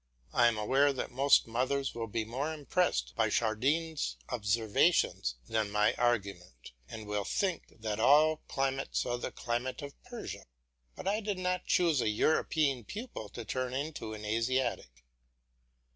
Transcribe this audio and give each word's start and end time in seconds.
I 0.33 0.47
am 0.47 0.57
aware 0.57 0.91
that 0.93 1.11
most 1.11 1.45
mothers 1.45 1.93
will 1.93 2.07
be 2.07 2.25
more 2.25 2.51
impressed 2.51 3.13
by 3.15 3.29
Chardin's 3.29 4.17
observations 4.29 5.35
than 5.47 5.69
my 5.69 5.93
arguments, 5.93 6.71
and 6.89 7.05
will 7.05 7.23
think 7.23 7.67
that 7.81 7.99
all 7.99 8.37
climates 8.47 9.05
are 9.05 9.19
the 9.19 9.31
climate 9.31 9.83
of 9.83 9.93
Persia, 10.05 10.45
but 10.95 11.07
I 11.07 11.19
did 11.19 11.37
not 11.37 11.67
choose 11.67 12.01
a 12.01 12.09
European 12.09 12.83
pupil 12.83 13.29
to 13.29 13.45
turn 13.45 13.75
him 13.75 13.85
into 13.85 14.15
an 14.15 14.25
Asiatic. 14.25 15.05